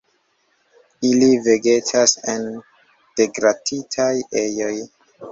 Ili 1.09 1.25
vegetas 1.47 2.15
en 2.33 2.47
degraditaj 3.21 4.07
ejoj. 4.41 4.73